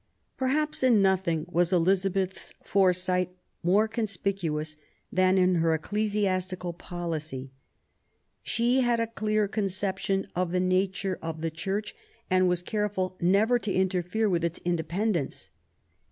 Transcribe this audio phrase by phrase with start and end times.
[0.35, 4.75] Perhaps in nothing was Elizabeth's foresight more conspicuous
[5.13, 7.51] than in her ecclesiastical policy.
[8.41, 11.81] She had a clear conception of the nature of the PROBLEMS OF THE REIGN.
[11.81, 11.95] 53 Church,
[12.31, 15.51] and was careful never to interefere with its independence.